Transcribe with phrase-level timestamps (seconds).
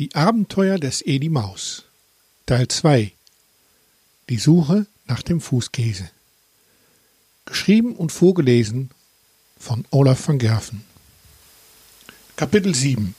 [0.00, 1.84] Die Abenteuer des Edi Maus
[2.46, 3.12] Teil 2
[4.28, 6.10] Die Suche nach dem Fußkäse
[7.44, 8.90] Geschrieben und vorgelesen
[9.56, 10.84] von Olaf van Gerven
[12.34, 13.14] Kapitel 7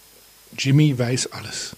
[0.57, 1.77] Jimmy weiß alles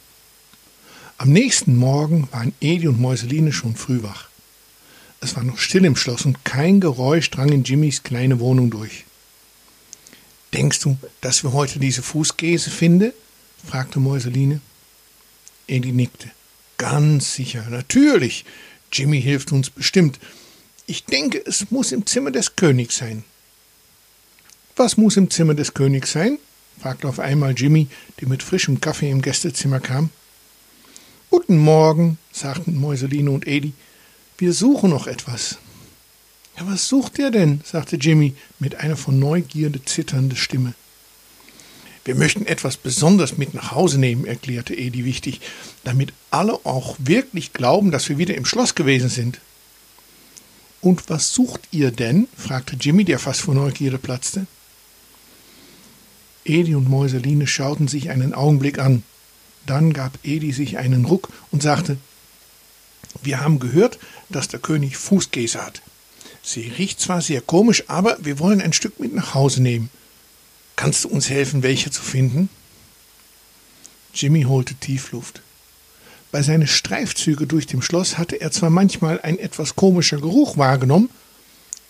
[1.20, 4.30] Am nächsten Morgen waren Edi und Mäuseline schon früh wach.
[5.22, 9.06] Es war noch still im Schloss und kein Geräusch drang in Jimmys kleine Wohnung durch.
[10.56, 13.14] Denkst du, dass wir heute diese Fußkäse finden?
[13.64, 14.60] fragte Mäuseline.
[15.68, 16.32] Edi nickte.
[16.78, 18.46] Ganz sicher, natürlich.
[18.92, 20.20] Jimmy hilft uns bestimmt.
[20.86, 23.24] Ich denke, es muss im Zimmer des Königs sein.
[24.76, 26.40] Was muss im Zimmer des Königs sein?
[26.80, 27.88] fragte auf einmal Jimmy,
[28.22, 30.12] der mit frischem Kaffee im Gästezimmer kam.
[31.30, 33.74] Guten Morgen, sagten Mäuseline und Edi.
[34.38, 35.58] Wir suchen noch etwas.
[36.58, 37.62] Ja, was sucht ihr denn?
[37.66, 40.74] sagte Jimmy mit einer von Neugierde zitternde Stimme.
[42.08, 45.42] Wir möchten etwas besonders mit nach Hause nehmen, erklärte Edi wichtig,
[45.84, 49.42] damit alle auch wirklich glauben, dass wir wieder im Schloss gewesen sind.
[50.80, 52.30] Und was sucht ihr denn?
[52.38, 54.48] fragte Jimmy, der fast vor Neugierde platzte.
[56.46, 59.04] Edi und Mäuseline schauten sich einen Augenblick an.
[59.66, 61.98] Dann gab Edi sich einen Ruck und sagte:
[63.22, 64.00] Wir haben gehört,
[64.30, 65.82] dass der König Fußkäse hat.
[66.42, 69.90] Sie riecht zwar sehr komisch, aber wir wollen ein Stück mit nach Hause nehmen.
[70.78, 72.50] Kannst du uns helfen, welche zu finden?
[74.14, 75.42] Jimmy holte Tiefluft.
[76.32, 81.10] Bei seinen Streifzügen durch dem Schloss hatte er zwar manchmal ein etwas komischer Geruch wahrgenommen,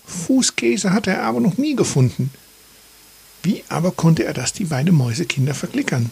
[0.06, 2.32] Fußkäse hatte er aber noch nie gefunden.
[3.44, 6.10] Wie aber konnte er das die beiden Mäusekinder verklickern?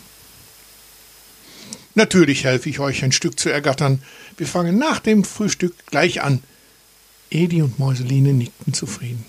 [1.94, 4.04] Natürlich helfe ich euch ein Stück zu ergattern.
[4.36, 6.44] Wir fangen nach dem Frühstück gleich an.
[7.32, 9.26] Edi und Mäuseline nickten zufrieden.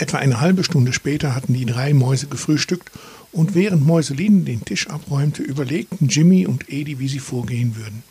[0.00, 2.90] Etwa eine halbe Stunde später hatten die drei Mäuse gefrühstückt
[3.32, 8.02] und während Mäuseline den Tisch abräumte, überlegten Jimmy und Edi, wie sie vorgehen würden.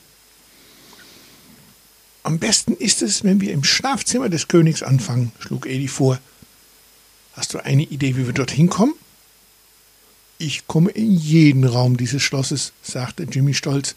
[2.22, 6.20] Am besten ist es, wenn wir im Schlafzimmer des Königs anfangen, schlug Edi vor.
[7.34, 8.94] Hast du eine Idee, wie wir dorthin kommen?
[10.38, 13.96] Ich komme in jeden Raum dieses Schlosses, sagte Jimmy stolz.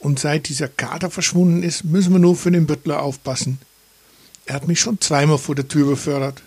[0.00, 3.58] Und seit dieser Kater verschwunden ist, müssen wir nur für den Butler aufpassen.
[4.44, 6.42] Er hat mich schon zweimal vor der Tür befördert.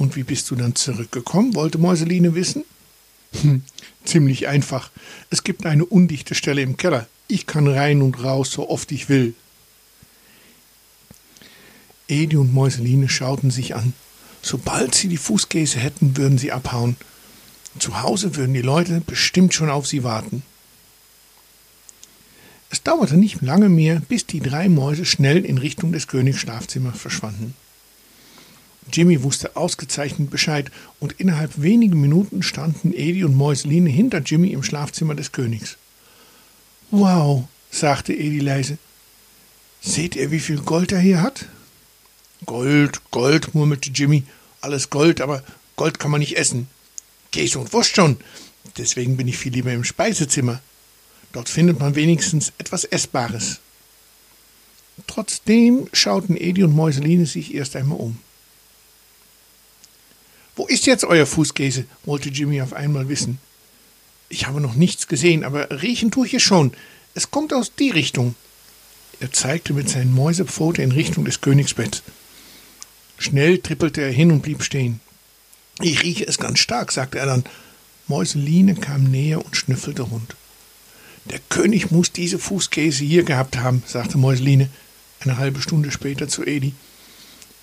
[0.00, 1.54] Und wie bist du dann zurückgekommen?
[1.54, 2.64] wollte Mäuseline wissen.
[3.42, 3.62] Hm,
[4.02, 4.90] ziemlich einfach.
[5.28, 7.06] Es gibt eine undichte Stelle im Keller.
[7.28, 9.34] Ich kann rein und raus, so oft ich will.
[12.08, 13.92] Edi und Mäuseline schauten sich an.
[14.40, 16.96] Sobald sie die Fußkäse hätten, würden sie abhauen.
[17.78, 20.42] Zu Hause würden die Leute bestimmt schon auf sie warten.
[22.70, 26.94] Es dauerte nicht lange mehr, bis die drei Mäuse schnell in Richtung des Königs Schlafzimmer
[26.94, 27.54] verschwanden.
[28.92, 34.62] Jimmy wusste ausgezeichnet Bescheid, und innerhalb wenigen Minuten standen Edi und Mäuseline hinter Jimmy im
[34.62, 35.76] Schlafzimmer des Königs.
[36.90, 38.78] Wow, sagte Edi leise.
[39.80, 41.46] Seht ihr, wie viel Gold er hier hat?
[42.46, 44.24] Gold, Gold, murmelte Jimmy.
[44.60, 45.42] Alles Gold, aber
[45.76, 46.68] Gold kann man nicht essen.
[47.32, 48.16] Käse und Wurst schon.
[48.76, 50.60] Deswegen bin ich viel lieber im Speisezimmer.
[51.32, 53.60] Dort findet man wenigstens etwas Essbares.
[55.06, 58.18] Trotzdem schauten Edi und Mäuseline sich erst einmal um.
[60.60, 61.86] Wo ist jetzt euer Fußkäse?
[62.04, 63.38] wollte Jimmy auf einmal wissen.
[64.28, 66.74] Ich habe noch nichts gesehen, aber riechen tue ich es schon.
[67.14, 68.34] Es kommt aus die Richtung.
[69.20, 72.02] Er zeigte mit seinen Mäusepfote in Richtung des Königsbetts.
[73.16, 75.00] Schnell trippelte er hin und blieb stehen.
[75.80, 77.44] Ich rieche es ganz stark, sagte er dann.
[78.06, 80.36] Mäuseline kam näher und schnüffelte rund.
[81.24, 84.68] Der König muss diese Fußkäse hier gehabt haben, sagte Mäuseline
[85.20, 86.74] eine halbe Stunde später zu Edi.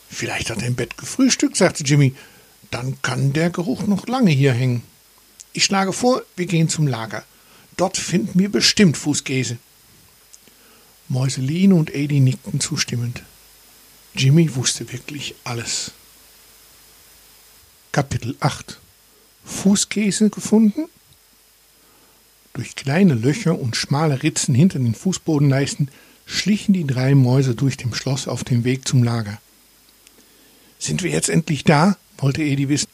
[0.09, 2.15] Vielleicht hat er im Bett gefrühstückt, sagte Jimmy.
[2.71, 4.83] Dann kann der Geruch noch lange hier hängen.
[5.53, 7.23] Ich schlage vor, wir gehen zum Lager.
[7.77, 9.57] Dort finden wir bestimmt Fußkäse.
[11.09, 13.23] Mäuseline und Edi nickten zustimmend.
[14.13, 15.91] Jimmy wusste wirklich alles.
[17.91, 18.79] Kapitel 8
[19.45, 20.89] Fußkäse gefunden?
[22.53, 25.89] Durch kleine Löcher und schmale Ritzen hinter den Fußbodenleisten
[26.25, 29.39] schlichen die drei Mäuse durch dem Schloss auf dem Weg zum Lager.
[30.79, 31.97] Sind wir jetzt endlich da?
[32.17, 32.87] Wollte Edi wissen.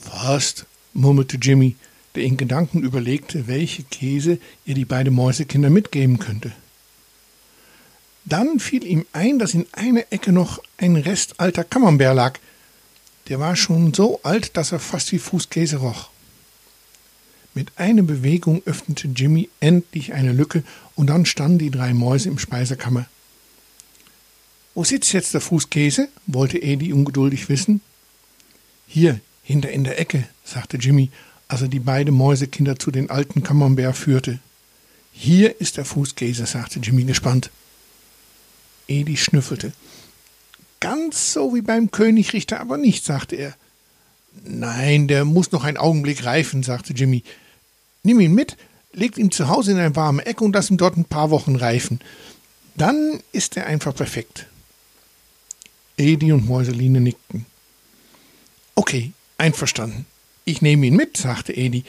[0.00, 1.76] Fast, murmelte Jimmy,
[2.14, 6.52] der in Gedanken überlegte, welche Käse ihr die beiden Mäusekinder mitgeben könnte.
[8.24, 12.38] Dann fiel ihm ein, dass in einer Ecke noch ein Rest alter Camembert lag.
[13.28, 16.10] Der war schon so alt, dass er fast wie Fußkäse roch.
[17.52, 22.38] Mit einer Bewegung öffnete Jimmy endlich eine Lücke und dann standen die drei Mäuse im
[22.38, 23.06] Speisekammer.
[24.74, 26.08] Wo sitzt jetzt der Fußkäse?
[26.26, 27.80] wollte Edi ungeduldig wissen.
[28.86, 31.10] Hier, hinter in der Ecke, sagte Jimmy,
[31.48, 34.40] als er die beiden Mäusekinder zu den alten Camembert führte.
[35.12, 37.50] Hier ist der Fußkäse, sagte Jimmy gespannt.
[38.88, 39.72] Edi schnüffelte.
[40.80, 43.54] Ganz so wie beim Königrichter aber nicht, sagte er.
[44.44, 47.22] Nein, der muss noch einen Augenblick reifen, sagte Jimmy.
[48.02, 48.56] Nimm ihn mit,
[48.92, 51.56] legt ihn zu Hause in eine warme Ecke und lass ihn dort ein paar Wochen
[51.56, 52.00] reifen.
[52.76, 54.46] Dann ist er einfach perfekt.
[55.96, 57.46] Edi und Mäuseline nickten.
[58.74, 60.06] Okay, einverstanden.
[60.44, 61.84] Ich nehme ihn mit, sagte Edi.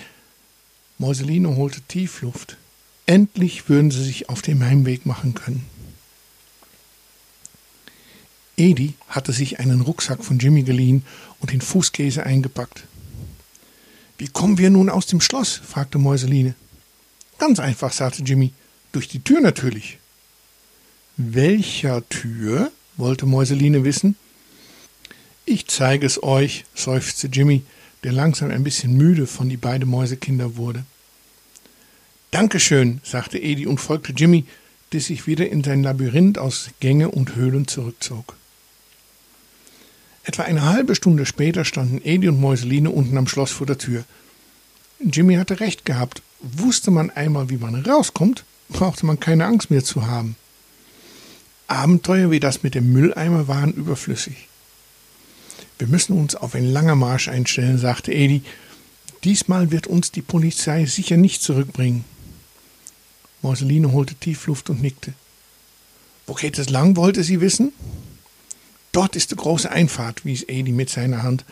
[0.97, 2.57] Mäuseline holte tief Luft.
[3.05, 5.65] Endlich würden sie sich auf den Heimweg machen können.
[8.57, 11.03] Edi hatte sich einen Rucksack von Jimmy geliehen
[11.39, 12.83] und den Fußkäse eingepackt.
[14.17, 15.55] Wie kommen wir nun aus dem Schloss?
[15.57, 16.55] fragte Mäuseline.
[17.37, 18.53] Ganz einfach, sagte Jimmy.
[18.93, 19.97] Durch die Tür natürlich.
[21.17, 22.71] Welcher Tür?
[22.97, 24.15] Wollte Mäuseline wissen.
[25.45, 27.63] Ich zeige es euch, seufzte Jimmy,
[28.03, 30.83] der langsam ein bisschen müde von die beiden Mäusekinder wurde.
[32.31, 34.45] Dankeschön, sagte Edi und folgte Jimmy,
[34.91, 38.35] der sich wieder in sein Labyrinth aus Gänge und Höhlen zurückzog.
[40.23, 44.03] Etwa eine halbe Stunde später standen Edi und Mäuseline unten am Schloss vor der Tür.
[44.99, 46.21] Jimmy hatte recht gehabt.
[46.41, 50.35] Wusste man einmal, wie man rauskommt, brauchte man keine Angst mehr zu haben.
[51.67, 54.47] Abenteuer wie das mit dem Mülleimer waren überflüssig.
[55.77, 58.43] Wir müssen uns auf einen langen Marsch einstellen, sagte Edi.
[59.23, 62.05] Diesmal wird uns die Polizei sicher nicht zurückbringen.
[63.41, 65.13] Mäuseline holte tief Luft und nickte.
[66.27, 67.73] Wo geht es lang, wollte sie wissen?
[68.91, 71.43] Dort ist die große Einfahrt, wies Edi mit seiner Hand.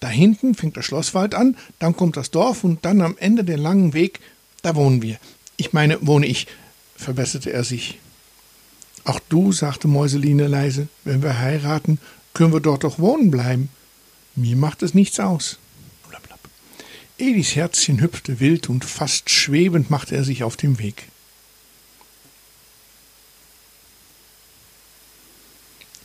[0.00, 3.58] Da hinten fängt der Schlosswald an, dann kommt das Dorf und dann am Ende der
[3.58, 4.20] langen Weg,
[4.62, 5.18] da wohnen wir.
[5.56, 6.46] Ich meine, wohne ich,
[6.96, 7.98] verbesserte er sich.
[9.04, 11.98] Auch du, sagte Mäuseline leise, wenn wir heiraten,
[12.34, 13.68] können wir dort doch wohnen bleiben.
[14.34, 15.58] Mir macht es nichts aus.
[16.08, 16.38] Blablab.
[17.18, 21.08] Edis Herzchen hüpfte wild und fast schwebend machte er sich auf den Weg.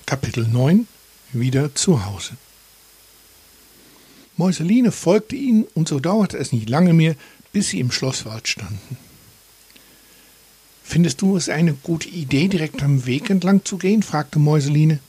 [0.06, 0.88] Kapitel 9
[1.34, 2.38] Wieder zu Hause.
[4.38, 7.16] Mäuseline folgte ihnen, und so dauerte es nicht lange mehr,
[7.52, 8.98] bis sie im Schlosswald standen.
[10.90, 14.04] Findest du es eine gute Idee, direkt am Weg entlang zu gehen?
[14.04, 15.00] fragte Mäuseline.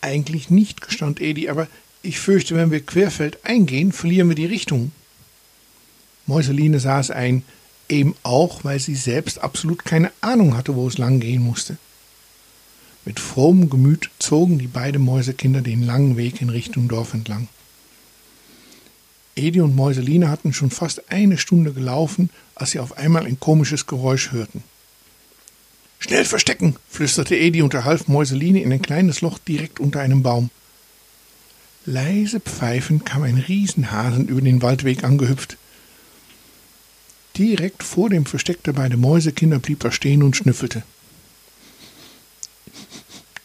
[0.00, 1.68] Eigentlich nicht, gestand Edi, aber
[2.02, 4.90] ich fürchte, wenn wir querfeld eingehen, verlieren wir die Richtung.
[6.26, 7.44] Mäuseline es ein,
[7.88, 11.78] eben auch, weil sie selbst absolut keine Ahnung hatte, wo es lang gehen musste.
[13.04, 17.46] Mit frommem Gemüt zogen die beiden Mäusekinder den langen Weg in Richtung Dorf entlang.
[19.40, 23.86] Edi und Mäuseline hatten schon fast eine Stunde gelaufen, als sie auf einmal ein komisches
[23.86, 24.62] Geräusch hörten.
[25.98, 30.50] Schnell verstecken, flüsterte Edi und half Mäuseline in ein kleines Loch direkt unter einem Baum.
[31.86, 35.56] Leise pfeifend kam ein Riesenhasen über den Waldweg angehüpft.
[37.36, 40.82] Direkt vor dem Versteck der beiden Mäusekinder blieb er stehen und schnüffelte.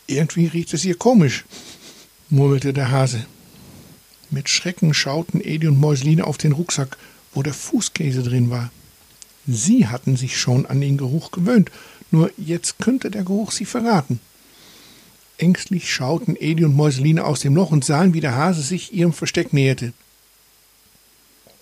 [0.08, 1.46] Irgendwie riecht es hier komisch,
[2.30, 3.26] murmelte der Hase.
[4.30, 6.98] Mit Schrecken schauten Edi und Mäuseline auf den Rucksack,
[7.34, 8.72] wo der Fußkäse drin war.
[9.48, 11.72] Sie hatten sich schon an den Geruch gewöhnt,
[12.12, 14.20] nur jetzt könnte der Geruch sie verraten.
[15.38, 19.14] Ängstlich schauten Edi und Mäuseline aus dem Loch und sahen, wie der Hase sich ihrem
[19.14, 19.94] Versteck näherte.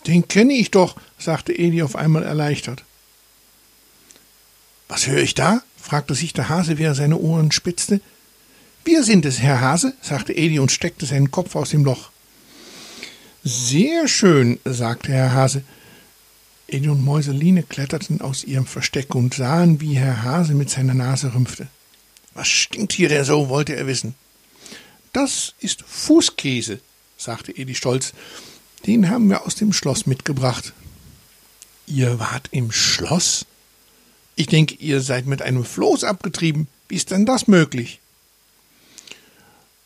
[0.06, 2.84] Den kenne ich doch, sagte Edi auf einmal erleichtert.
[4.88, 5.64] Was höre ich da?
[5.78, 8.00] fragte sich der Hase, wie er seine Ohren spitzte.
[8.86, 12.13] Wir sind es, Herr Hase, sagte Edi und steckte seinen Kopf aus dem Loch.
[13.46, 15.64] Sehr schön, sagte Herr Hase.
[16.66, 21.34] Edi und Mäuseline kletterten aus ihrem Versteck und sahen, wie Herr Hase mit seiner Nase
[21.34, 21.68] rümpfte.
[22.34, 24.16] Was stinkt hier denn so, wollte er wissen.
[25.12, 26.80] Das ist Fußkäse,
[27.18, 28.14] sagte Edi stolz.
[28.88, 30.72] Den haben wir aus dem Schloss mitgebracht.
[31.86, 33.46] Ihr wart im Schloss?
[34.38, 36.70] Ich denke, ihr seid mit einem Floß abgetrieben.
[36.88, 38.00] Wie ist denn das möglich?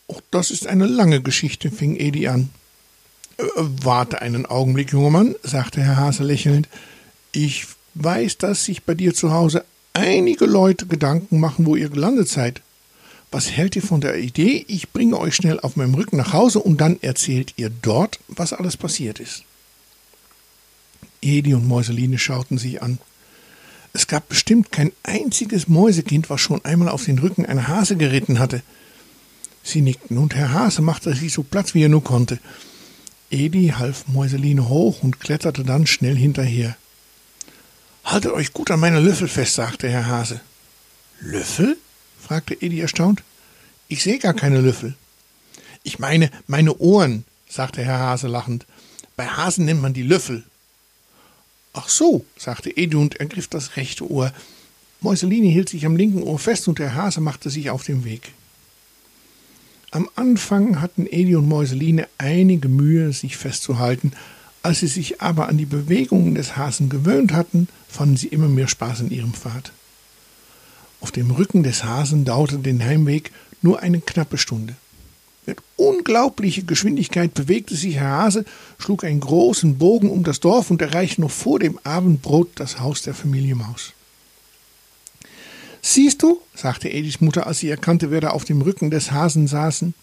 [0.06, 2.52] Oh, das ist eine lange Geschichte, fing Edi an.
[3.38, 6.68] Warte einen Augenblick, junger Mann, sagte Herr Hase lächelnd.
[7.32, 9.64] Ich weiß, dass sich bei dir zu Hause
[9.94, 12.62] einige Leute Gedanken machen, wo ihr gelandet seid.
[13.32, 14.66] Was hält ihr von der Idee?
[14.68, 18.54] Ich bringe euch schnell auf meinem Rücken nach Hause und dann erzählt ihr dort, was
[18.54, 19.44] alles passiert ist.
[21.22, 23.00] Edi und Mäuseline schauten sich an.
[23.94, 28.40] Es gab bestimmt kein einziges Mäusekind, was schon einmal auf den Rücken einer Hase geritten
[28.40, 28.62] hatte.
[29.64, 32.40] Sie nickten, und Herr Hase machte sich so Platz, wie er nur konnte.
[33.30, 36.78] Edi half Mäuseline hoch und kletterte dann schnell hinterher.
[38.06, 40.40] Haltet euch gut an meine Löffel fest, sagte Herr Hase.
[41.20, 41.78] Löffel?
[42.22, 43.24] fragte Edi erstaunt.
[43.90, 44.96] Ich sehe gar keine Löffel.
[45.84, 48.66] Ich meine meine Ohren, sagte Herr Hase lachend.
[49.18, 50.44] Bei Hasen nennt man die Löffel.
[51.74, 54.32] Ach so, sagte Edi und ergriff das rechte Ohr.
[55.02, 58.32] Mäuseline hielt sich am linken Ohr fest und der Hase machte sich auf den Weg.
[59.92, 64.12] Am Anfang hatten Edi und Mäuseline einige Mühe, sich festzuhalten.
[64.62, 68.68] Als sie sich aber an die Bewegungen des Hasen gewöhnt hatten, fanden sie immer mehr
[68.68, 69.72] Spaß in ihrem Pfad.
[71.00, 74.76] Auf dem Rücken des Hasen dauerte den Heimweg nur eine knappe Stunde.
[75.46, 78.44] Mit unglaublicher Geschwindigkeit bewegte sich Herr Hase,
[78.80, 83.04] schlug einen großen Bogen um das Dorf und erreichte noch vor dem Abendbrot das Haus
[83.04, 83.94] der Familie Maus.
[85.90, 89.48] Siehst du, sagte Edis Mutter, als sie erkannte, wer da auf dem Rücken des Hasen
[89.48, 89.94] saßen.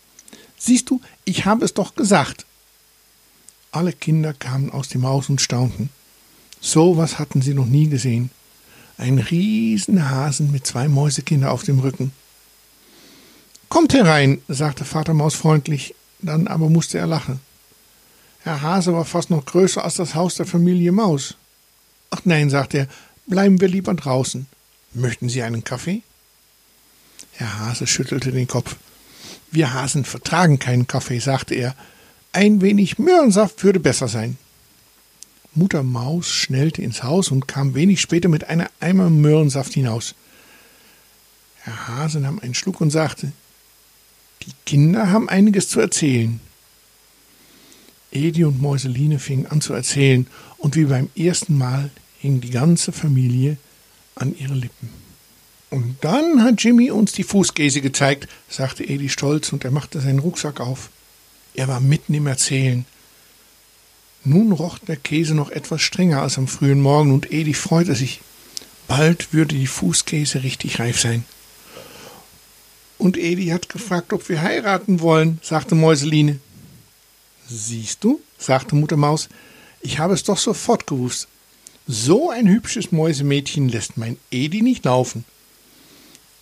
[0.56, 2.46] Siehst du, ich habe es doch gesagt.
[3.70, 5.90] Alle Kinder kamen aus dem Haus und staunten.
[6.58, 8.30] So was hatten sie noch nie gesehen.
[8.96, 12.12] Ein Riesenhasen mit zwei Mäusekinder auf dem Rücken.
[13.68, 17.40] Kommt herein, sagte Vater Maus freundlich, dann aber musste er lachen.
[18.40, 21.34] Herr Hase war fast noch größer als das Haus der Familie Maus.
[22.08, 22.88] Ach nein, sagte er,
[23.26, 24.46] bleiben wir lieber draußen.
[24.94, 26.02] Möchten Sie einen Kaffee?
[27.32, 28.76] Herr Hase schüttelte den Kopf.
[29.50, 31.74] Wir Hasen vertragen keinen Kaffee, sagte er.
[32.32, 34.38] Ein wenig Möhrensaft würde besser sein.
[35.52, 40.14] Mutter Maus schnellte ins Haus und kam wenig später mit einer Eimer Möhrensaft hinaus.
[41.62, 43.32] Herr Hase nahm einen Schluck und sagte,
[44.42, 46.40] die Kinder haben einiges zu erzählen.
[48.12, 50.26] Edi und Mäuseline fingen an zu erzählen,
[50.58, 53.56] und wie beim ersten Mal hing die ganze Familie
[54.14, 54.90] an ihre Lippen.
[55.70, 60.20] Und dann hat Jimmy uns die Fußkäse gezeigt, sagte Edi stolz, und er machte seinen
[60.20, 60.90] Rucksack auf.
[61.54, 62.84] Er war mitten im Erzählen.
[64.22, 68.20] Nun roch der Käse noch etwas strenger als am frühen Morgen, und Edi freute sich.
[68.86, 71.24] Bald würde die Fußkäse richtig reif sein.
[72.98, 76.38] Und Edi hat gefragt, ob wir heiraten wollen, sagte Mäuseline.
[77.48, 79.28] Siehst du, sagte Mutter Maus,
[79.80, 81.28] ich habe es doch sofort gewusst.
[81.86, 85.26] So ein hübsches Mäusemädchen lässt mein Edi nicht laufen.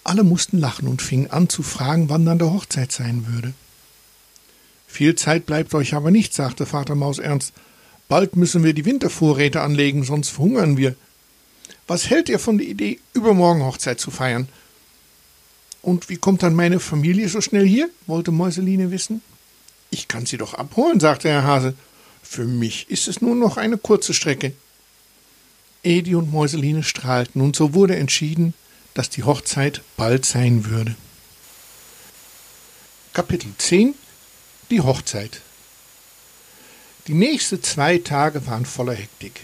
[0.05, 3.53] Alle mussten lachen und fingen an zu fragen, wann dann der Hochzeit sein würde.
[4.87, 7.55] Viel Zeit bleibt euch aber nicht, sagte Vater Maus ernst.
[8.09, 10.95] Bald müssen wir die Wintervorräte anlegen, sonst verhungern wir.
[11.89, 14.49] Was hält ihr von der Idee, übermorgen Hochzeit zu feiern?
[15.81, 17.91] Und wie kommt dann meine Familie so schnell hier?
[18.07, 19.23] wollte Mäuseline wissen.
[19.91, 21.75] Ich kann sie doch abholen, sagte Herr Hase.
[22.23, 24.53] Für mich ist es nur noch eine kurze Strecke.
[25.85, 28.55] Edi und Mäuseline strahlten, und so wurde entschieden,
[28.95, 30.95] dass die Hochzeit bald sein würde.
[33.13, 33.95] Kapitel 10
[34.71, 35.41] Die Hochzeit
[37.09, 39.41] Die nächsten zwei Tage waren voller Hektik.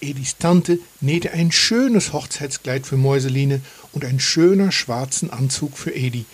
[0.00, 3.60] Edis Tante nähte ein schönes Hochzeitskleid für Mäuseline
[3.92, 6.24] und ein schöner schwarzen Anzug für Edi.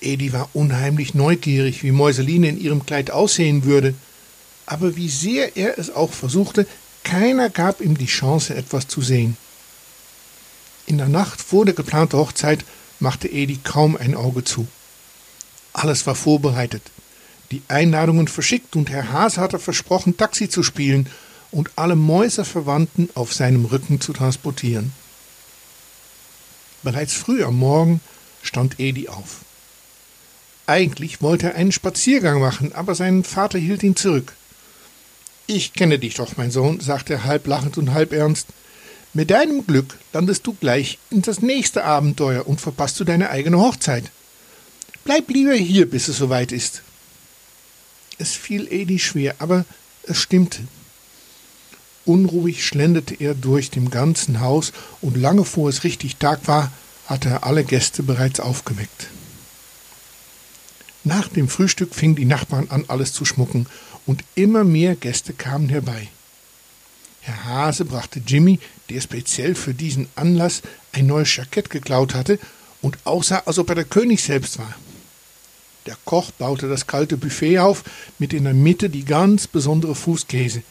[0.00, 3.94] Edi war unheimlich neugierig, wie Mäuseline in ihrem Kleid aussehen würde,
[4.66, 6.66] aber wie sehr er es auch versuchte,
[7.08, 9.38] keiner gab ihm die Chance, etwas zu sehen.
[10.84, 12.66] In der Nacht vor der geplanten Hochzeit
[13.00, 14.68] machte Edi kaum ein Auge zu.
[15.72, 16.82] Alles war vorbereitet,
[17.50, 21.08] die Einladungen verschickt und Herr Haas hatte versprochen, Taxi zu spielen
[21.50, 24.92] und alle Mäuseverwandten auf seinem Rücken zu transportieren.
[26.82, 28.02] Bereits früh am Morgen
[28.42, 29.38] stand Edi auf.
[30.66, 34.34] Eigentlich wollte er einen Spaziergang machen, aber sein Vater hielt ihn zurück.
[35.50, 38.48] Ich kenne dich doch, mein Sohn, sagte er halb lachend und halb ernst.
[39.14, 43.58] Mit deinem Glück landest du gleich in das nächste Abenteuer und verpasst du deine eigene
[43.58, 44.10] Hochzeit.
[45.04, 46.82] Bleib lieber hier, bis es soweit ist.
[48.18, 49.64] Es fiel Edi schwer, aber
[50.02, 50.60] es stimmte.
[52.04, 56.70] Unruhig schlenderte er durch dem ganzen Haus, und lange vor es richtig Tag war,
[57.06, 59.06] hatte er alle Gäste bereits aufgeweckt.
[61.04, 63.66] Nach dem Frühstück fingen die Nachbarn an, alles zu schmucken,
[64.08, 66.08] und immer mehr Gäste kamen herbei.
[67.20, 70.62] Herr Hase brachte Jimmy, der speziell für diesen Anlass
[70.92, 72.38] ein neues Jackett geklaut hatte
[72.80, 74.74] und aussah, als ob er der König selbst war.
[75.84, 77.84] Der Koch baute das kalte Buffet auf,
[78.18, 80.62] mit in der Mitte die ganz besondere Fußkäse.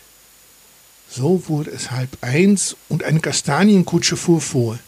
[1.08, 4.80] So wurde es halb eins und eine Kastanienkutsche fuhr vor.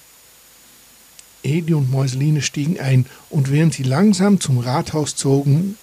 [1.43, 5.77] Edi und Mäuseline stiegen ein, und während sie langsam zum Rathaus zogen,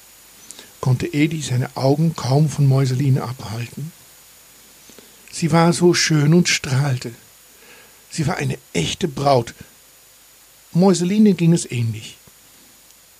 [0.81, 3.93] konnte Edi seine Augen kaum von Mäuseline abhalten.
[5.33, 7.13] Sie war so schön und strahlte.
[8.11, 9.55] Sie war eine echte Braut.
[10.73, 12.17] Mäuseline ging es ähnlich.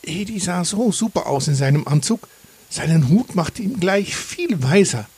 [0.03, 2.29] Edi sah so super aus in seinem Anzug,
[2.71, 5.09] seinen Hut machte ihn gleich viel weiser.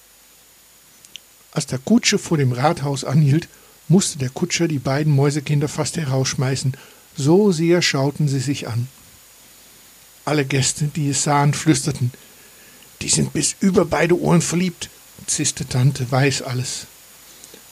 [1.53, 3.49] Als der Kutsche vor dem Rathaus anhielt,
[3.89, 6.77] musste der Kutscher die beiden Mäusekinder fast herausschmeißen,
[7.17, 8.89] so sehr schauten sie sich an.
[10.25, 12.13] Alle Gäste, die es sahen, flüsterten,
[13.03, 14.91] die sind bis über beide Ohren verliebt
[15.29, 16.87] zisste Tante, weiß alles.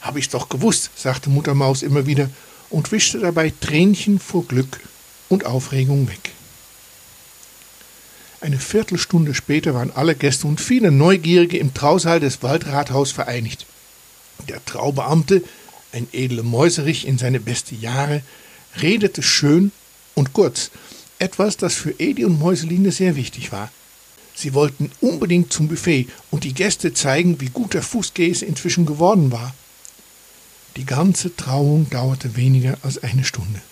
[0.00, 2.30] Hab ich's doch gewusst, sagte Mutter Maus immer wieder
[2.71, 4.80] und wischte dabei Tränchen vor Glück
[5.28, 6.33] und Aufregung weg.
[8.40, 13.66] Eine Viertelstunde später waren alle Gäste und viele Neugierige im Trausaal des Waldrathaus vereinigt.
[14.49, 15.42] Der Traubeamte,
[15.92, 18.23] ein edle Mäuserich in seine beste Jahre,
[18.80, 19.73] redete schön
[20.14, 20.71] und kurz,
[21.18, 23.71] etwas, das für Edi und Mäuseline sehr wichtig war.
[24.36, 29.32] Sie wollten unbedingt zum Buffet und die Gäste zeigen, wie gut der Fußkäse inzwischen geworden
[29.32, 29.54] war.
[30.76, 33.62] Die ganze Trauung dauerte weniger als eine Stunde.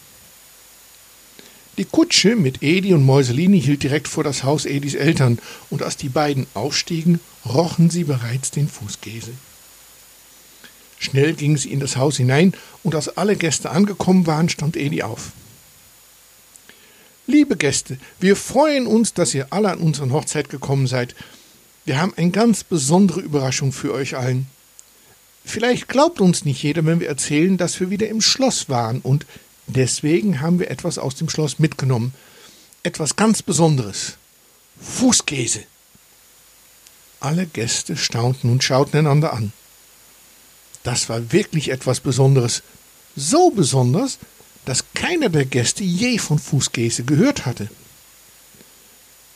[1.77, 5.99] Die Kutsche mit Edi und Mäuseline hielt direkt vor das Haus Edis Eltern, und als
[5.99, 9.33] die beiden ausstiegen, rochen sie bereits den Fußkäse.
[10.99, 12.55] Schnell gingen sie in das Haus hinein,
[12.85, 15.33] und als alle Gäste angekommen waren, stand Edi auf.
[17.27, 21.15] Liebe Gäste, wir freuen uns, dass ihr alle an unsere Hochzeit gekommen seid.
[21.87, 24.47] Wir haben eine ganz besondere Überraschung für euch allen.
[25.45, 29.25] Vielleicht glaubt uns nicht jeder, wenn wir erzählen, dass wir wieder im Schloss waren und
[29.67, 32.13] deswegen haben wir etwas aus dem Schloss mitgenommen.
[32.83, 34.17] Etwas ganz Besonderes.
[34.81, 35.65] Fußkäse.
[37.21, 39.53] Alle Gäste staunten und schauten einander an.
[40.83, 42.63] Das war wirklich etwas Besonderes.
[43.17, 44.19] So besonders,
[44.65, 47.69] dass keiner der Gäste je von Fußkäse gehört hatte.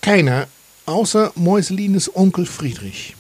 [0.01, 0.49] Keiner,
[0.87, 3.15] außer Mäuselines Onkel Friedrich.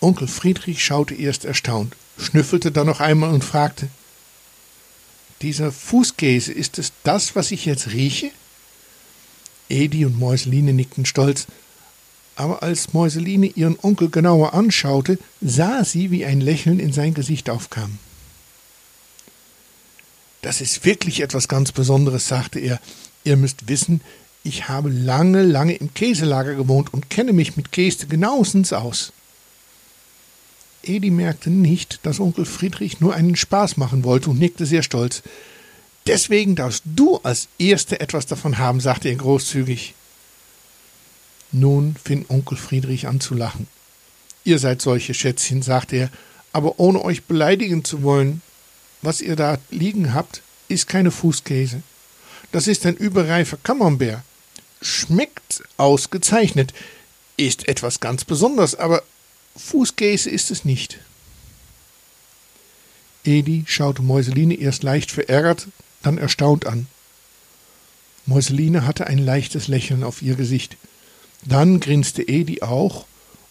[0.00, 3.88] Onkel Friedrich schaute erst erstaunt, schnüffelte dann noch einmal und fragte
[5.42, 8.30] Dieser Fußkäse, ist es das, was ich jetzt rieche?
[9.68, 11.46] Edi und Mäuseline nickten stolz,
[12.36, 17.48] aber als Mäuseline ihren Onkel genauer anschaute, sah sie, wie ein Lächeln in sein Gesicht
[17.50, 17.98] aufkam.
[20.46, 22.78] Das ist wirklich etwas ganz Besonderes, sagte er.
[23.24, 24.00] Ihr müsst wissen,
[24.44, 29.12] ich habe lange, lange im Käselager gewohnt und kenne mich mit Käse genauestens aus.
[30.84, 35.24] Edi merkte nicht, dass Onkel Friedrich nur einen Spaß machen wollte und nickte sehr stolz.
[36.06, 39.94] Deswegen darfst du als Erste etwas davon haben, sagte er großzügig.
[41.50, 43.66] Nun fing Onkel Friedrich an zu lachen.
[44.44, 46.10] Ihr seid solche Schätzchen, sagte er,
[46.52, 48.42] aber ohne euch beleidigen zu wollen,
[49.02, 51.82] was ihr da liegen habt, ist keine Fußkäse.
[52.52, 54.22] Das ist ein überreifer Camembert.
[54.80, 56.72] Schmeckt ausgezeichnet,
[57.36, 59.02] ist etwas ganz Besonderes, aber
[59.56, 60.98] Fußkäse ist es nicht.
[63.24, 65.68] Edi schaute Mäuseline erst leicht verärgert,
[66.02, 66.86] dann erstaunt an.
[68.26, 70.76] Mäuseline hatte ein leichtes Lächeln auf ihr Gesicht.
[71.44, 73.06] Dann grinste Edi auch,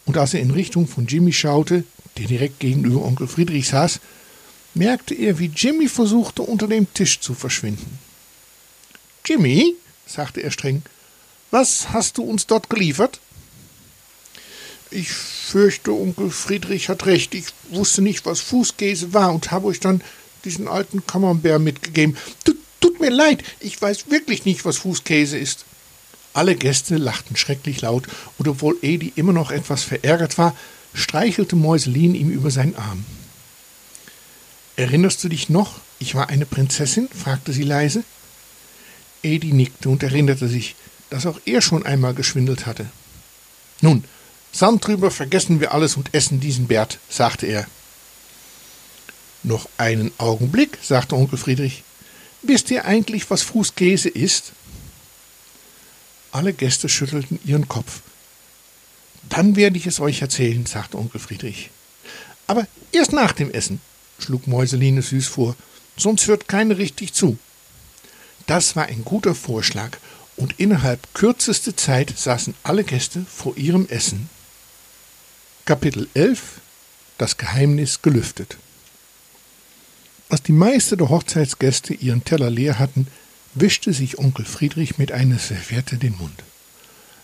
[0.05, 1.83] und als er in Richtung von Jimmy schaute,
[2.17, 3.99] der direkt gegenüber Onkel Friedrich saß,
[4.75, 7.99] merkte er, wie Jimmy versuchte, unter dem Tisch zu verschwinden.
[9.25, 10.83] Jimmy, sagte er streng,
[11.51, 13.19] was hast du uns dort geliefert?
[14.91, 17.33] Ich fürchte, Onkel Friedrich hat recht.
[17.33, 20.01] Ich wusste nicht, was Fußkäse war und habe euch dann
[20.43, 22.17] diesen alten Camembert mitgegeben.
[22.43, 25.65] Tut, tut mir leid, ich weiß wirklich nicht, was Fußkäse ist.
[26.33, 28.07] Alle Gäste lachten schrecklich laut,
[28.37, 30.55] und obwohl Edi immer noch etwas verärgert war,
[30.93, 33.05] streichelte Mäuselin ihm über seinen Arm.
[34.77, 37.07] Erinnerst du dich noch, ich war eine Prinzessin?
[37.09, 38.03] fragte sie leise.
[39.23, 40.75] Edi nickte und erinnerte sich,
[41.09, 42.85] dass auch er schon einmal geschwindelt hatte.
[43.81, 44.03] Nun,
[44.51, 47.67] Sand drüber, vergessen wir alles und essen diesen Bert, sagte er.
[49.43, 51.83] Noch einen Augenblick, sagte Onkel Friedrich.
[52.41, 54.53] Wisst ihr eigentlich, was Fußkäse ist?
[56.31, 58.01] Alle Gäste schüttelten ihren Kopf.
[59.29, 61.69] Dann werde ich es euch erzählen, sagte Onkel Friedrich.
[62.47, 63.81] Aber erst nach dem Essen
[64.25, 65.55] schlug Mäuseline süß vor,
[65.97, 67.37] sonst hört keiner richtig zu.
[68.47, 69.97] Das war ein guter Vorschlag,
[70.37, 74.29] und innerhalb kürzester Zeit saßen alle Gäste vor ihrem Essen.
[75.63, 76.59] Kapitel 11
[77.17, 78.57] Das Geheimnis gelüftet
[80.29, 83.07] Als die meisten der Hochzeitsgäste ihren Teller leer hatten,
[83.53, 86.43] wischte sich Onkel Friedrich mit einer Serviette den Mund,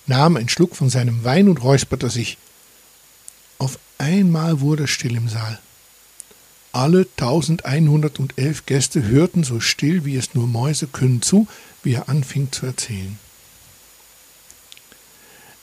[0.07, 2.37] nahm einen Schluck von seinem Wein und räusperte sich.
[3.57, 5.59] Auf einmal wurde es still im Saal.
[6.71, 11.47] Alle 1111 Gäste hörten so still, wie es nur Mäuse können, zu,
[11.83, 13.19] wie er anfing zu erzählen.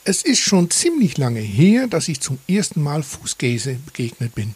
[0.03, 4.55] Es ist schon ziemlich lange her, dass ich zum ersten Mal Fußkäse begegnet bin.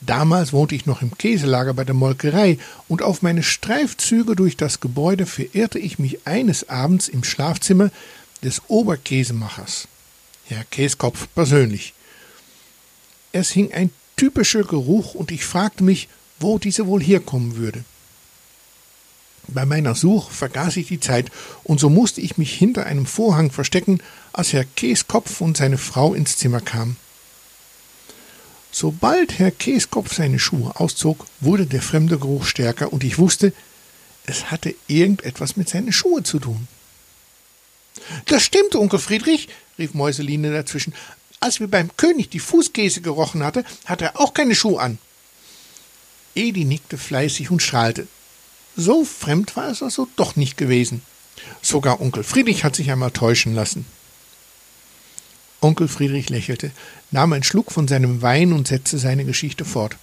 [0.00, 2.58] Damals wohnte ich noch im Käselager bei der Molkerei,
[2.88, 7.90] und auf meine Streifzüge durch das Gebäude verirrte ich mich eines Abends im Schlafzimmer
[8.42, 9.88] des Oberkäsemachers,
[10.46, 11.92] Herr Käskopf persönlich.
[13.32, 16.06] Es hing ein typischer Geruch und ich fragte mich,
[16.38, 17.84] wo diese wohl herkommen würde.
[19.48, 21.30] Bei meiner Suche vergaß ich die Zeit,
[21.64, 24.02] und so musste ich mich hinter einem Vorhang verstecken,
[24.34, 26.98] als Herr Käskopf und seine Frau ins Zimmer kamen.
[28.70, 33.54] Sobald Herr Käskopf seine Schuhe auszog, wurde der fremde Geruch stärker, und ich wusste,
[34.26, 36.68] es hatte irgendetwas mit seinen Schuhen zu tun.
[38.26, 40.92] Das stimmt, Onkel Friedrich, rief Mäuseline dazwischen.
[41.40, 44.98] Als wir beim König die Fußkäse gerochen hatte, hatte er auch keine Schuhe an.
[46.34, 48.06] Edi nickte fleißig und strahlte.
[48.76, 51.02] So fremd war es also doch nicht gewesen.
[51.62, 53.86] Sogar Onkel Friedrich hat sich einmal täuschen lassen.
[55.62, 56.70] Onkel Friedrich lächelte,
[57.10, 59.96] nahm einen Schluck von seinem Wein und setzte seine Geschichte fort.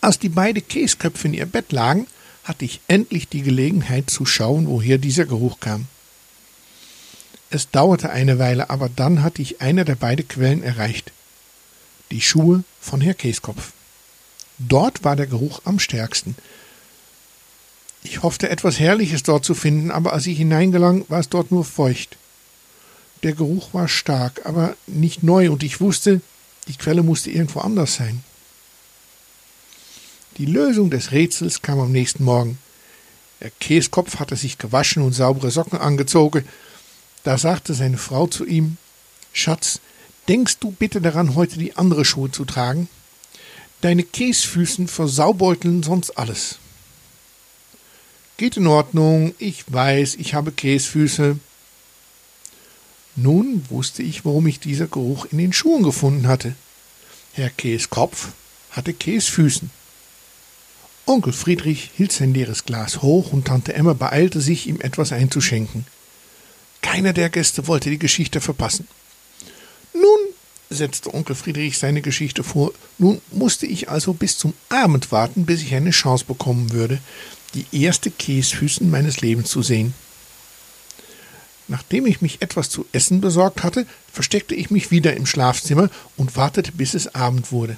[0.00, 2.06] Als die beiden Käsköpfe in ihr Bett lagen,
[2.44, 5.86] hatte ich endlich die Gelegenheit zu schauen, woher dieser Geruch kam.
[7.50, 11.12] Es dauerte eine Weile, aber dann hatte ich eine der beiden Quellen erreicht.
[12.10, 13.72] Die Schuhe von Herr Käskopf.
[14.58, 16.36] Dort war der Geruch am stärksten.
[18.02, 21.64] Ich hoffte, etwas Herrliches dort zu finden, aber als ich hineingelang, war es dort nur
[21.64, 22.16] feucht.
[23.22, 26.20] Der Geruch war stark, aber nicht neu, und ich wusste,
[26.68, 28.22] die Quelle musste irgendwo anders sein.
[30.36, 32.58] Die Lösung des Rätsels kam am nächsten Morgen.
[33.40, 36.44] Der Käskopf hatte sich gewaschen und saubere Socken angezogen.
[37.28, 38.78] Da sagte seine Frau zu ihm
[39.34, 39.80] Schatz,
[40.28, 42.88] denkst du bitte daran, heute die andere Schuhe zu tragen?
[43.82, 46.56] Deine Käsfüßen versaubeuteln sonst alles.
[48.38, 51.38] Geht in Ordnung, ich weiß, ich habe Käsfüße.
[53.16, 56.54] Nun wusste ich, warum ich dieser Geruch in den Schuhen gefunden hatte.
[57.34, 58.28] Herr Käskopf
[58.70, 59.68] hatte Käsfüßen.
[61.04, 65.84] Onkel Friedrich hielt sein leeres Glas hoch und Tante Emma beeilte sich, ihm etwas einzuschenken.
[66.82, 68.86] Keiner der Gäste wollte die Geschichte verpassen.
[69.92, 70.18] Nun
[70.70, 72.72] setzte Onkel Friedrich seine Geschichte vor.
[72.98, 77.00] Nun musste ich also bis zum Abend warten, bis ich eine Chance bekommen würde,
[77.54, 79.94] die erste Käsfüßen meines Lebens zu sehen.
[81.68, 86.36] Nachdem ich mich etwas zu essen besorgt hatte, versteckte ich mich wieder im Schlafzimmer und
[86.36, 87.76] wartete, bis es Abend wurde.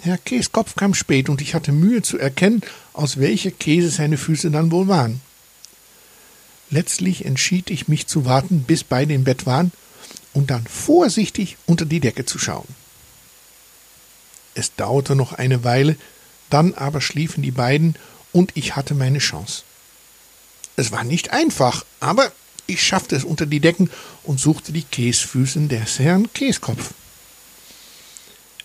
[0.00, 4.50] Herr Käskopf kam spät und ich hatte Mühe zu erkennen, aus welcher Käse seine Füße
[4.50, 5.20] dann wohl waren.
[6.72, 9.72] Letztlich entschied ich mich zu warten, bis beide im Bett waren
[10.32, 12.66] und dann vorsichtig unter die Decke zu schauen.
[14.54, 15.96] Es dauerte noch eine Weile,
[16.48, 17.94] dann aber schliefen die beiden
[18.32, 19.64] und ich hatte meine Chance.
[20.76, 22.32] Es war nicht einfach, aber
[22.66, 23.90] ich schaffte es unter die Decken
[24.22, 26.94] und suchte die Käsfüßen des Herrn Käskopf.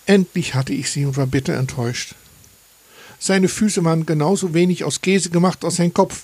[0.05, 2.15] Endlich hatte ich sie und war bitter enttäuscht.
[3.19, 6.23] Seine Füße waren genauso wenig aus Käse gemacht als sein Kopf.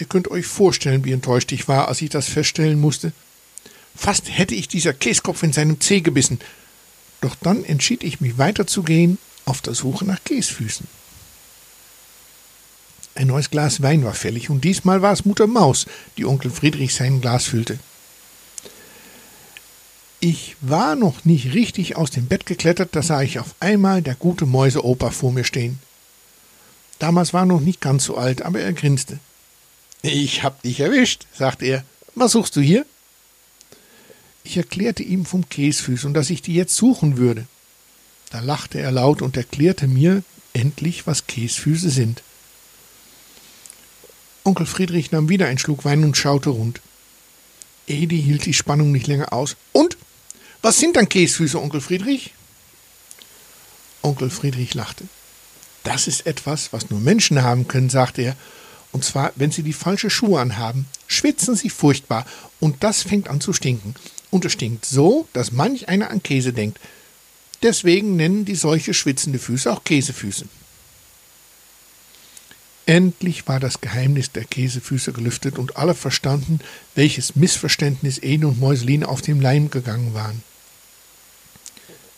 [0.00, 3.12] Ihr könnt euch vorstellen, wie enttäuscht ich war, als ich das feststellen musste.
[3.94, 6.40] Fast hätte ich dieser Käskopf in seinem Zeh gebissen.
[7.20, 10.86] Doch dann entschied ich mich weiterzugehen auf der Suche nach Käsfüßen.
[13.14, 15.86] Ein neues Glas Wein war fällig, und diesmal war es Mutter Maus,
[16.16, 17.78] die Onkel Friedrich sein Glas füllte.
[20.20, 24.14] Ich war noch nicht richtig aus dem Bett geklettert, da sah ich auf einmal der
[24.14, 25.78] gute Mäuseopa vor mir stehen.
[26.98, 29.18] Damals war er noch nicht ganz so alt, aber er grinste.
[30.02, 31.84] Ich hab dich erwischt, sagte er.
[32.14, 32.86] Was suchst du hier?
[34.44, 37.46] Ich erklärte ihm vom Käsfüß und dass ich die jetzt suchen würde.
[38.30, 42.22] Da lachte er laut und erklärte mir endlich, was Käsfüße sind.
[44.44, 46.80] Onkel Friedrich nahm wieder einen Schluck Wein und schaute rund.
[47.86, 49.56] Edi hielt die Spannung nicht länger aus.
[49.72, 49.96] Und?
[50.62, 52.32] Was sind dann Käsfüße, Onkel Friedrich?
[54.02, 55.04] Onkel Friedrich lachte.
[55.84, 58.36] Das ist etwas, was nur Menschen haben können, sagte er.
[58.92, 62.26] Und zwar, wenn sie die falsche Schuhe anhaben, schwitzen sie furchtbar
[62.58, 63.94] und das fängt an zu stinken.
[64.30, 66.78] Und es stinkt so, dass manch einer an Käse denkt.
[67.62, 70.46] Deswegen nennen die solche schwitzende Füße auch Käsefüße.
[72.86, 76.58] Endlich war das Geheimnis der Käsefüße gelüftet und alle verstanden,
[76.94, 80.42] welches Missverständnis Ede und Mäuseline auf dem Leim gegangen waren.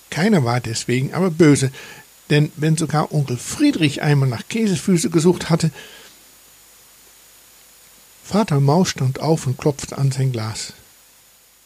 [0.09, 1.71] Keiner war deswegen aber böse,
[2.31, 5.71] denn wenn sogar Onkel Friedrich einmal nach Käsefüße gesucht hatte,
[8.23, 10.73] Vater Maus stand auf und klopfte an sein Glas.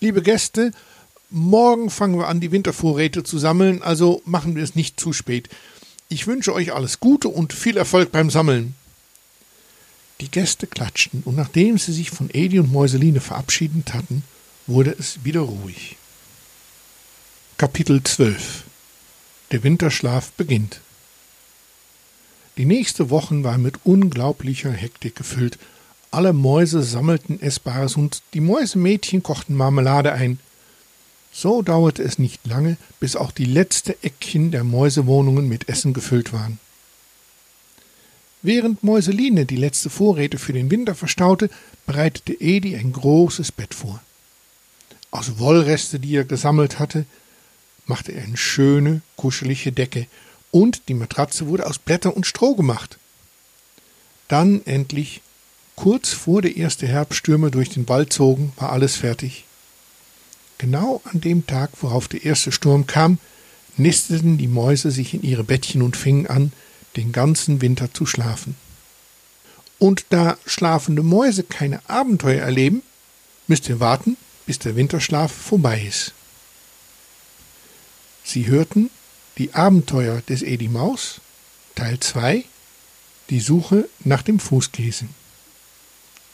[0.00, 0.72] Liebe Gäste,
[1.30, 5.48] morgen fangen wir an, die Wintervorräte zu sammeln, also machen wir es nicht zu spät.
[6.08, 8.74] Ich wünsche euch alles Gute und viel Erfolg beim Sammeln.
[10.20, 14.22] Die Gäste klatschten, und nachdem sie sich von Edi und Mäuseline verabschiedet hatten,
[14.66, 15.96] wurde es wieder ruhig.
[17.58, 18.64] Kapitel 12
[19.52, 20.80] Der Winterschlaf beginnt.
[22.56, 25.58] Die nächste Woche war mit unglaublicher Hektik gefüllt.
[26.10, 30.38] Alle Mäuse sammelten Essbares und die Mäusemädchen kochten Marmelade ein.
[31.32, 36.32] So dauerte es nicht lange, bis auch die letzte Eckchen der Mäusewohnungen mit Essen gefüllt
[36.32, 36.58] waren.
[38.42, 41.50] Während Mäuseline die letzte Vorräte für den Winter verstaute,
[41.84, 44.00] bereitete Edi ein großes Bett vor.
[45.10, 47.06] Aus Wollreste, die er gesammelt hatte,
[47.86, 50.06] machte er eine schöne, kuschelige Decke,
[50.50, 52.98] und die Matratze wurde aus Blätter und Stroh gemacht.
[54.28, 55.22] Dann endlich,
[55.76, 59.44] kurz vor der erste Herbststürme durch den Wald zogen, war alles fertig.
[60.58, 63.18] Genau an dem Tag, worauf der erste Sturm kam,
[63.76, 66.52] nisteten die Mäuse sich in ihre Bettchen und fingen an,
[66.96, 68.56] den ganzen Winter zu schlafen.
[69.78, 72.82] Und da schlafende Mäuse keine Abenteuer erleben,
[73.46, 76.14] müsst ihr warten, bis der Winterschlaf vorbei ist.
[78.24, 78.90] Sie hörten
[79.36, 81.20] die Abenteuer des Edi Maus,
[81.74, 82.44] Teil 2,
[83.28, 85.06] die Suche nach dem Fußkäse.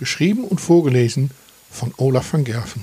[0.02, 1.30] Geschrieben und vorgelesen
[1.70, 2.82] von Olaf van Gerven.